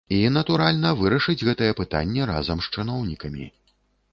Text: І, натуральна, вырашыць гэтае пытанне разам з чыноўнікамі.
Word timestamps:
І, 0.15 0.19
натуральна, 0.37 0.93
вырашыць 1.01 1.45
гэтае 1.49 1.69
пытанне 1.81 2.27
разам 2.33 2.57
з 2.69 2.73
чыноўнікамі. 2.77 3.45